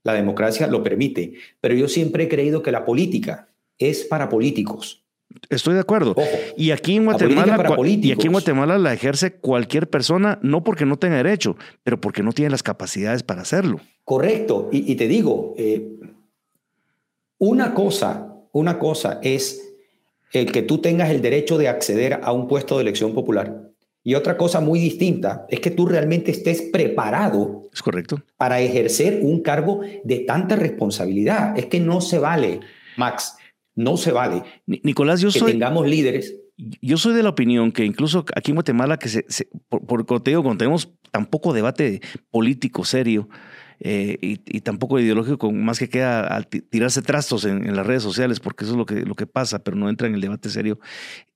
[0.03, 5.05] la democracia lo permite, pero yo siempre he creído que la política es para políticos.
[5.49, 6.15] Estoy de acuerdo.
[6.57, 10.99] y aquí en Guatemala, y aquí en Guatemala la ejerce cualquier persona, no porque no
[10.99, 13.81] tenga derecho, pero porque no tiene las capacidades para hacerlo.
[14.05, 14.69] Correcto.
[14.73, 15.89] Y, te digo, eh,
[17.39, 19.73] una cosa, una cosa es
[20.33, 23.70] el que tú tengas el derecho de acceder a un puesto de elección popular.
[24.03, 28.23] Y otra cosa muy distinta es que tú realmente estés preparado es correcto.
[28.37, 31.57] para ejercer un cargo de tanta responsabilidad.
[31.59, 32.61] Es que no se vale,
[32.97, 33.37] Max,
[33.75, 34.43] no se vale.
[34.67, 35.53] Nicolás, yo que soy...
[35.53, 36.37] tengamos líderes.
[36.83, 39.25] Yo soy de la opinión que incluso aquí en Guatemala, que se,
[39.69, 43.29] por, por, cuando tenemos tan poco debate político serio,
[43.83, 48.65] eh, y, tampoco ideológico, más que queda al tirarse trastos en, las redes sociales, porque
[48.65, 50.79] eso es lo que, lo que pasa, pero no entra en el debate serio.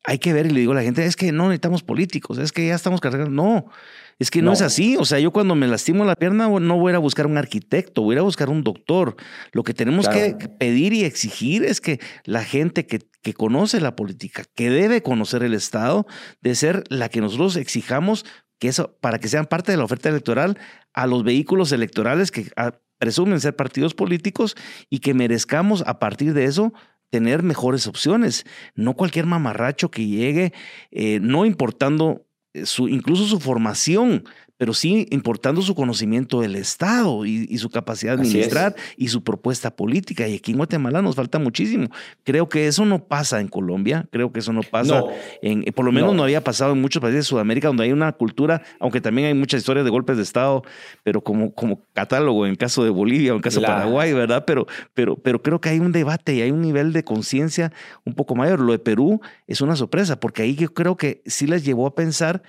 [0.05, 2.53] Hay que ver, y le digo a la gente, es que no necesitamos políticos, es
[2.53, 3.31] que ya estamos cargando.
[3.31, 3.71] No,
[4.19, 4.97] es que no, es así.
[4.99, 7.39] O sea, yo cuando me lastimo la pierna no voy a ir a buscar un
[7.39, 9.17] arquitecto, voy a ir a buscar un doctor.
[9.53, 13.97] Lo que tenemos que pedir y exigir es que la gente que, que conoce la
[13.97, 16.07] política, que debe conocer el Estado,
[16.43, 18.27] de ser la que nosotros exijamos
[18.59, 20.59] que eso, para que sean parte de la oferta electoral
[20.93, 24.57] a los vehículos electorales que ah, presumen ser partidos políticos
[24.91, 26.73] y que merezcamos a partir de eso
[27.11, 28.45] tener mejores opciones.
[28.75, 30.53] No cualquier mamarracho que llegue,
[30.91, 32.27] eh, no importando
[32.65, 34.25] su, incluso su formación,
[34.57, 39.75] pero sí importando su conocimiento del Estado y, su capacidad de administrar y su propuesta
[39.75, 40.29] política.
[40.29, 41.89] Y aquí en Guatemala nos falta muchísimo.
[42.25, 45.03] Creo que eso no pasa en Colombia, creo que eso no pasa
[45.43, 46.23] en, por lo menos no.
[46.23, 49.59] había pasado en muchos países de Sudamérica donde hay una cultura, aunque también hay muchas
[49.59, 50.63] historias de golpes de Estado,
[51.03, 54.45] pero como, como catálogo en caso de Bolivia o en caso de Paraguay, ¿verdad?
[54.47, 57.73] Pero, pero, pero creo que hay un debate y hay un nivel de conciencia
[58.05, 58.61] un poco mayor.
[58.61, 61.95] Lo de Perú es una sorpresa, porque ahí yo creo que sí les llevó a
[61.95, 62.43] pensar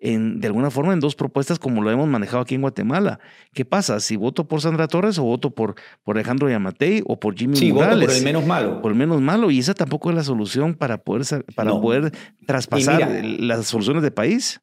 [0.00, 3.18] de alguna forma en dos propuestas como lo hemos manejado aquí en Guatemala.
[3.52, 3.98] ¿Qué pasa?
[3.98, 7.72] Si voto por Sandra Torres o voto por, por Alejandro Yamatei o por Jimmy sí,
[7.72, 8.06] Morales.
[8.06, 8.80] por el menos malo.
[8.80, 9.50] Por el menos malo.
[9.50, 12.12] Y esa tampoco es la solución para poder, para poder
[12.46, 14.60] traspasar las soluciones de país.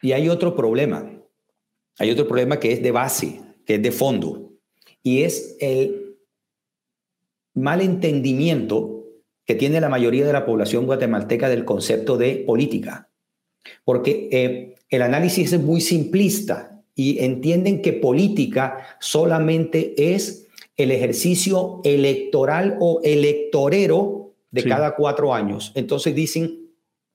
[0.00, 1.04] Y hay otro problema.
[1.98, 4.52] Hay otro problema que es de base, que es de fondo.
[5.02, 6.16] Y es el
[7.54, 9.04] mal entendimiento
[9.44, 13.11] que tiene la mayoría de la población guatemalteca del concepto de política
[13.84, 21.80] porque eh, el análisis es muy simplista y entienden que política solamente es el ejercicio
[21.84, 25.72] electoral o electorero de cada cuatro años.
[25.74, 26.70] Entonces dicen,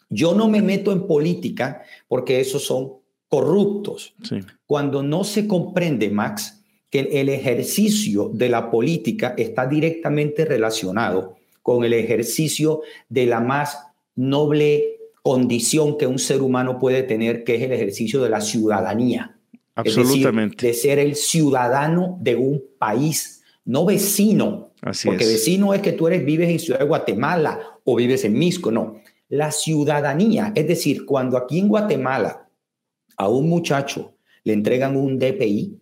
[0.10, 2.94] yo no me meto en política porque esos son
[3.28, 4.16] corruptos.
[4.66, 11.84] Cuando no se comprende, Max, que el ejercicio de la política está directamente relacionado con
[11.84, 13.78] el ejercicio de la más
[14.16, 14.97] noble
[15.28, 19.38] condición que un ser humano puede tener, que es el ejercicio de la ciudadanía.
[19.76, 20.66] Absolutamente.
[20.66, 24.72] de ser el ciudadano de un país, no vecino.
[24.82, 28.40] Así porque vecino es que tú eres, vives en Ciudad de Guatemala o vives en
[28.40, 29.02] Misco, no.
[29.28, 32.48] La ciudadanía, es decir, cuando aquí en Guatemala
[33.18, 34.13] a un muchacho
[34.46, 35.78] le entregan un DPI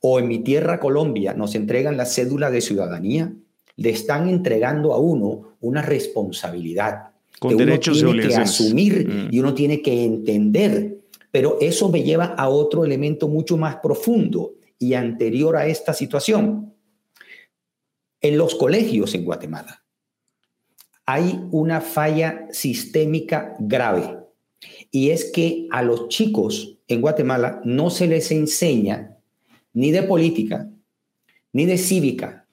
[0.00, 3.32] o en mi tierra Colombia nos entregan la cédula de ciudadanía,
[3.76, 9.28] le están entregando a uno una responsabilidad con derechos uno tiene que asumir mm.
[9.30, 10.98] y uno tiene que entender.
[11.30, 16.74] Pero eso me lleva a otro elemento mucho más profundo y anterior a esta situación.
[18.20, 19.84] En los colegios en Guatemala
[21.06, 24.18] hay una falla sistémica grave
[24.90, 29.16] y es que a los chicos en Guatemala no se les enseña
[29.72, 30.68] ni de política,
[31.52, 32.46] ni de cívica,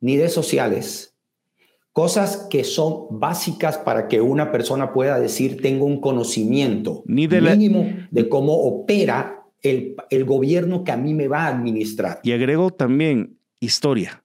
[0.00, 1.13] ni de sociales,
[1.94, 8.28] Cosas que son básicas para que una persona pueda decir tengo un conocimiento mínimo de
[8.28, 12.18] cómo opera el, el gobierno que a mí me va a administrar.
[12.24, 14.23] Y agrego también historia.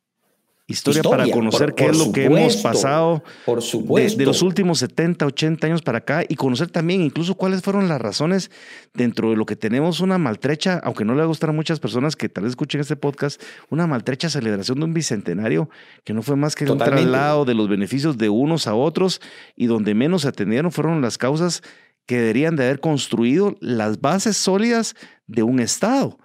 [0.69, 4.17] Historia, para conocer qué es lo que hemos pasado por supuesto.
[4.17, 7.99] De, los últimos 70, 80 años para acá y conocer también incluso cuáles fueron las
[7.99, 8.51] razones
[8.93, 11.79] dentro de lo que tenemos una maltrecha, aunque no le va a gustar a muchas
[11.79, 15.69] personas que tal vez escuchen este podcast, una maltrecha celebración de un bicentenario
[16.03, 19.21] que no fue más que un traslado de los beneficios de unos a otros
[19.55, 21.63] y donde menos se atendieron fueron las causas
[22.05, 24.95] que deberían de haber construido las bases sólidas
[25.27, 26.17] de un Estado.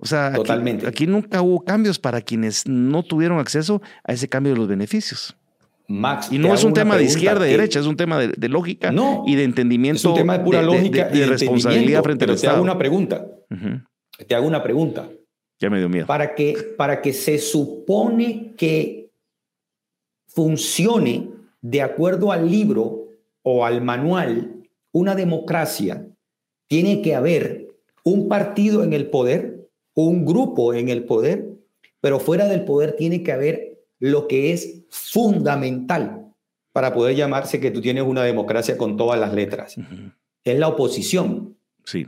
[0.00, 0.32] O sea,
[0.86, 5.36] Aquí, nunca hubo cambios para quienes no tuvieron acceso a ese cambio de los beneficios.
[5.88, 8.92] Max, y no es un tema de izquierda y derecha, es un tema de, lógica
[9.26, 9.98] y de entendimiento.
[9.98, 12.52] Es un tema de pura lógica y de responsabilidad frente al Estado.
[12.52, 13.26] Te hago una pregunta.
[14.26, 15.08] Te hago una pregunta.
[15.58, 16.06] Ya me dio miedo.
[16.06, 19.10] Para que, para que se supone que
[20.28, 21.30] funcione
[21.60, 23.08] de acuerdo al libro
[23.42, 26.06] o al manual una democracia,
[26.68, 27.66] tiene que haber
[28.04, 29.57] un partido en el poder
[30.04, 31.48] un grupo en el poder,
[32.00, 36.32] pero fuera del poder tiene que haber lo que es fundamental
[36.72, 39.76] para poder llamarse que tú tienes una democracia con todas las letras.
[40.44, 41.56] Es la oposición.
[41.84, 42.06] Sí.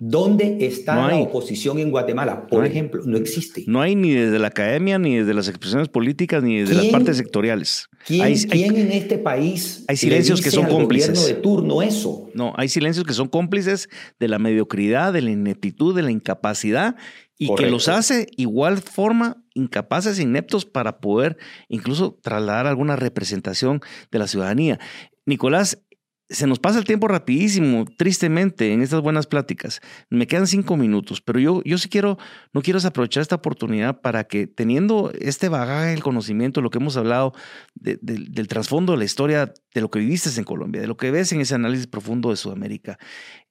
[0.00, 2.48] ¿Dónde está la oposición en Guatemala?
[2.48, 3.62] Por ejemplo, no existe.
[3.68, 7.16] No hay ni desde la academia, ni desde las expresiones políticas, ni desde las partes
[7.16, 7.88] sectoriales.
[8.04, 11.26] ¿Quién, en este país hay silencios que son cómplices?
[11.26, 12.28] de turno eso?
[12.34, 13.88] No, hay silencios que son cómplices
[14.18, 16.96] de la mediocridad, de la ineptitud, de la incapacidad
[17.38, 21.36] y que los hace igual forma incapaces, ineptos para poder
[21.68, 23.80] incluso trasladar alguna representación
[24.10, 24.80] de la ciudadanía.
[25.24, 25.82] Nicolás,
[26.30, 29.80] se nos pasa el tiempo rapidísimo, tristemente, en estas buenas pláticas.
[30.08, 32.18] Me quedan cinco minutos, pero yo, yo sí quiero,
[32.52, 36.96] no quiero aprovechar esta oportunidad para que teniendo este bagaje, el conocimiento, lo que hemos
[36.96, 37.34] hablado
[37.74, 41.30] del trasfondo de la historia, de lo que viviste en Colombia, de lo que ves
[41.32, 42.98] en ese análisis profundo de Sudamérica,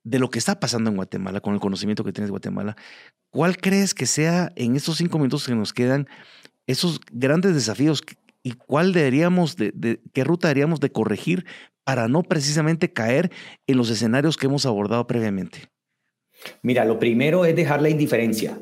[0.03, 2.75] de lo que está pasando en Guatemala, con el conocimiento que tienes de Guatemala,
[3.29, 6.07] ¿cuál crees que sea en estos cinco minutos que nos quedan
[6.65, 8.01] esos grandes desafíos
[8.43, 11.45] y cuál deberíamos de, qué ruta deberíamos de corregir
[11.83, 13.31] para no precisamente caer
[13.67, 15.69] en los escenarios que hemos abordado previamente?
[16.61, 18.59] Mira, lo primero es dejar la indiferencia.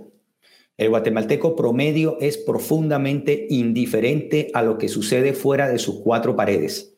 [0.78, 6.96] El guatemalteco promedio es profundamente indiferente a lo que sucede fuera de sus cuatro paredes.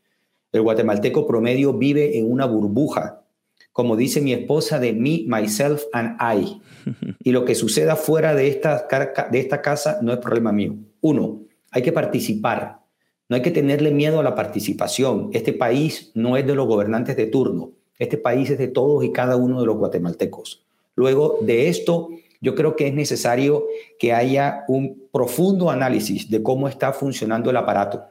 [0.52, 3.26] El guatemalteco promedio vive en una burbuja,
[3.72, 6.62] como dice mi esposa, de me, myself and I.
[7.24, 8.88] Y lo que suceda fuera de esta,
[9.32, 10.76] de esta casa no es problema mío.
[11.02, 11.43] Uno,
[11.74, 12.80] hay que participar.
[13.28, 15.30] No hay que tenerle miedo a la participación.
[15.34, 17.72] Este país no es de los gobernantes de turno.
[17.98, 20.66] Este país es de todos y cada uno de los guatemaltecos.
[20.96, 22.10] Luego de esto,
[22.42, 23.66] yo creo que es necesario
[23.98, 28.04] que haya un profundo análisis de cómo está funcionando el aparato,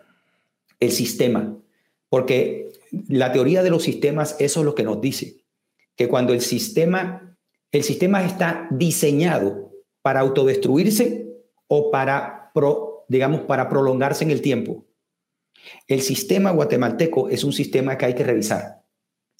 [0.81, 1.57] el sistema,
[2.09, 2.73] porque
[3.09, 5.37] la teoría de los sistemas, eso es lo que nos dice,
[5.95, 7.37] que cuando el sistema,
[7.71, 11.27] el sistema está diseñado para autodestruirse
[11.69, 12.51] o para,
[13.09, 14.85] digamos, para prolongarse en el tiempo.
[15.87, 18.83] El sistema guatemalteco es un sistema que hay que revisar.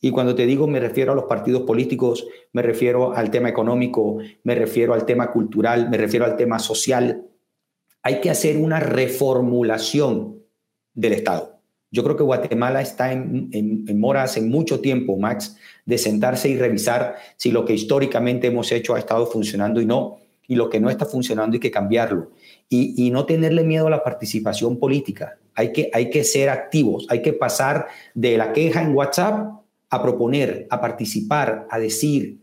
[0.01, 4.19] Y cuando te digo me refiero a los partidos políticos, me refiero al tema económico,
[4.43, 7.25] me refiero al tema cultural, me refiero al tema social.
[8.03, 10.43] Hay que hacer una reformulación
[10.93, 11.61] del Estado.
[11.93, 16.57] Yo creo que Guatemala está en, en, mora hace mucho tiempo, Max, de sentarse y
[16.57, 20.81] revisar si lo que históricamente hemos hecho ha estado funcionando y no, y lo que
[20.81, 22.31] no está funcionando hay que cambiarlo.
[22.75, 25.37] Y, y no tenerle miedo a la participación política.
[25.55, 29.61] Hay que, hay que ser activos, hay que pasar de la queja en WhatsApp
[29.91, 32.39] a proponer, a participar, a decir,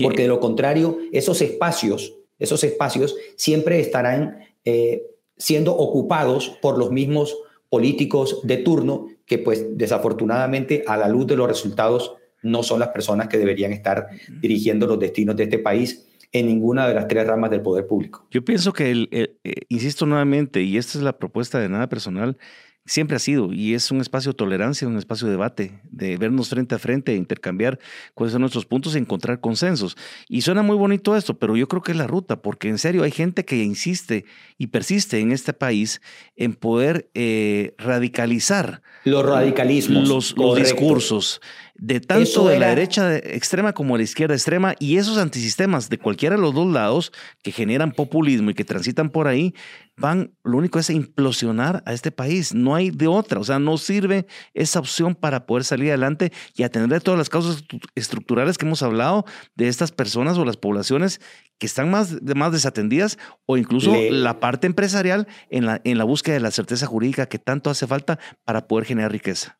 [0.00, 5.02] porque de lo contrario, esos espacios, esos espacios siempre estarán eh,
[5.36, 7.36] siendo ocupados por los mismos
[7.68, 12.90] políticos de turno que pues desafortunadamente a la luz de los resultados no son las
[12.90, 14.08] personas que deberían estar
[14.40, 18.26] dirigiendo los destinos de este país en ninguna de las tres ramas del poder público.
[18.30, 19.36] Yo pienso que, el, eh,
[19.68, 22.38] insisto nuevamente, y esta es la propuesta de nada personal,
[22.84, 26.48] siempre ha sido y es un espacio de tolerancia, un espacio de debate, de vernos
[26.48, 27.78] frente a frente, intercambiar
[28.14, 29.96] cuáles son nuestros puntos y encontrar consensos.
[30.28, 33.04] Y suena muy bonito esto, pero yo creo que es la ruta, porque en serio
[33.04, 34.24] hay gente que insiste
[34.58, 36.00] y persiste en este país
[36.36, 41.40] en poder eh, radicalizar los radicalismos, los, los discursos,
[41.82, 45.98] de tanto de la derecha extrema como de la izquierda extrema y esos antisistemas de
[45.98, 47.12] cualquiera de los dos lados
[47.42, 49.52] que generan populismo y que transitan por ahí,
[49.96, 52.54] van, lo único es implosionar a este país.
[52.54, 56.62] No hay de otra, o sea, no sirve esa opción para poder salir adelante y
[56.62, 57.64] atender todas las causas
[57.96, 59.24] estructurales que hemos hablado
[59.56, 61.20] de estas personas o las poblaciones
[61.58, 66.34] que están más, más desatendidas o incluso la parte empresarial en la, en la búsqueda
[66.34, 69.58] de la certeza jurídica que tanto hace falta para poder generar riqueza.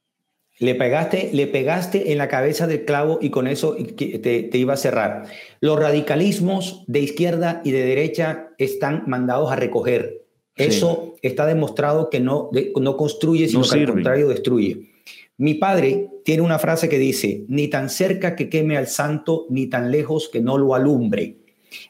[0.58, 4.74] Le pegaste, le pegaste en la cabeza del clavo y con eso te, te, iba
[4.74, 5.24] a cerrar.
[5.60, 10.22] Los radicalismos de izquierda y de derecha están mandados a recoger.
[10.56, 14.90] Eso está demostrado que no, no construye, sino que al contrario destruye.
[15.38, 19.66] Mi padre tiene una frase que dice, ni tan cerca que queme al santo, ni
[19.66, 21.38] tan lejos que no lo alumbre.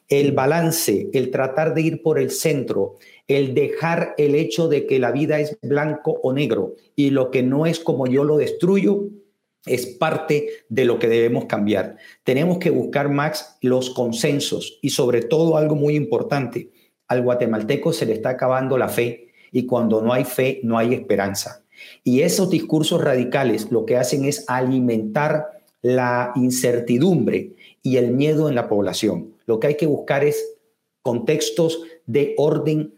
[0.07, 2.95] El balance, el tratar de ir por el centro,
[3.27, 7.43] el dejar el hecho de que la vida es blanco o negro y lo que
[7.43, 9.07] no es como yo lo destruyo,
[9.65, 11.97] es parte de lo que debemos cambiar.
[12.23, 16.69] Tenemos que buscar, Max, los consensos y sobre todo algo muy importante,
[17.07, 20.93] al guatemalteco se le está acabando la fe y cuando no hay fe no hay
[20.93, 21.63] esperanza.
[22.03, 27.51] Y esos discursos radicales lo que hacen es alimentar la incertidumbre
[27.81, 29.33] y el miedo en la población.
[29.45, 30.57] Lo que hay que buscar es
[31.01, 32.93] contextos de orden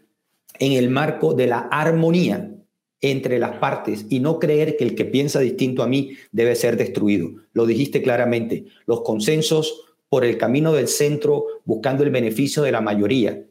[0.58, 2.52] en el marco de la armonía
[3.00, 6.76] entre las partes y no creer que el que piensa distinto a mí debe ser
[6.76, 7.30] destruido.
[7.52, 12.80] Lo dijiste claramente, los consensos por el camino del centro buscando el beneficio de la
[12.80, 13.44] mayoría,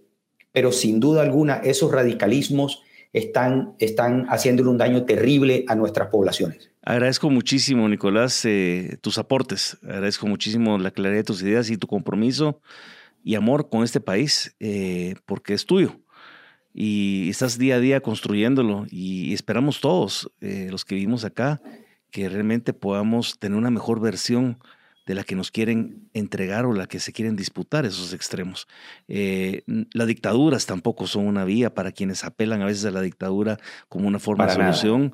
[0.52, 2.82] pero sin duda alguna esos radicalismos
[3.14, 6.72] están, están haciéndole un daño terrible a nuestras poblaciones.
[6.82, 9.78] Agradezco muchísimo, Nicolás, eh, tus aportes.
[9.84, 12.62] Agradezco muchísimo la claridad de tus ideas y tu compromiso
[13.24, 16.00] y amor con este país, eh, porque es tuyo.
[16.78, 21.62] Y estás día a día construyéndolo y esperamos todos, eh, los que vivimos acá,
[22.12, 24.60] que realmente podamos tener una mejor versión
[25.06, 28.68] de la que nos quieren entregar o la que se quieren disputar esos extremos.
[29.08, 29.64] Eh,
[29.94, 33.58] las dictaduras tampoco son una vía para quienes apelan a veces a la dictadura
[33.88, 35.14] como una forma de solución.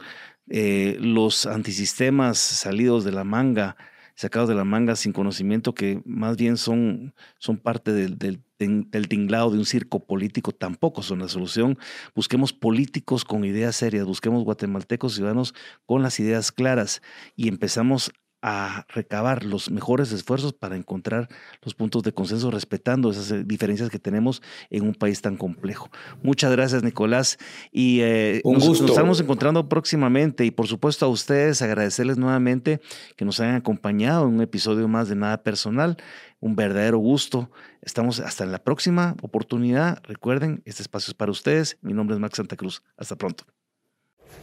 [0.49, 3.78] Eh, los antisistemas salidos de la manga,
[4.16, 9.07] sacados de la manga sin conocimiento, que más bien son, son parte del, del, del
[9.07, 11.78] tinglado de un circo político, tampoco son la solución.
[12.16, 15.53] Busquemos políticos con ideas serias, busquemos guatemaltecos ciudadanos
[15.86, 17.01] con las ideas claras
[17.36, 21.29] y empezamos a recabar los mejores esfuerzos para encontrar
[21.61, 25.89] los puntos de consenso respetando esas eh, diferencias que tenemos en un país tan complejo.
[26.23, 27.37] Muchas gracias, Nicolás.
[27.71, 28.83] Y eh, un nos, gusto.
[28.83, 32.81] nos, estamos encontrando próximamente y por supuesto a ustedes agradecerles nuevamente
[33.15, 35.97] que nos hayan acompañado en un episodio más de Nada Personal.
[36.39, 37.51] Un verdadero gusto.
[37.83, 40.01] Estamos hasta la próxima oportunidad.
[40.03, 41.77] Recuerden, este espacio es para ustedes.
[41.81, 42.81] Mi nombre es Max Santa Cruz.
[42.97, 43.45] Hasta pronto.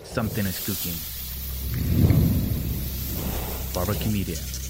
[0.04, 1.97] Something is cooking.
[3.74, 4.67] Barbecue Media.